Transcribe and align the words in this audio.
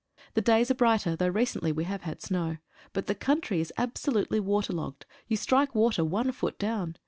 The 0.33 0.41
days 0.41 0.71
are 0.71 0.73
brighter, 0.73 1.15
though 1.15 1.27
recently 1.29 1.71
we 1.71 1.83
have 1.83 2.01
had 2.01 2.23
snow. 2.23 2.57
But 2.91 3.05
the 3.05 3.13
country 3.13 3.61
is 3.61 3.71
absolutely 3.77 4.39
waterlogged. 4.39 5.05
You 5.27 5.37
strike 5.37 5.75
water 5.75 6.03
one 6.03 6.31
foot 6.31 6.57
down. 6.57 6.95